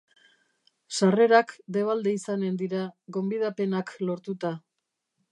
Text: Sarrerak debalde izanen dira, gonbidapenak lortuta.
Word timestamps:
Sarrerak 0.99 1.51
debalde 1.75 2.13
izanen 2.19 2.57
dira, 2.61 2.81
gonbidapenak 3.17 3.91
lortuta. 4.11 4.53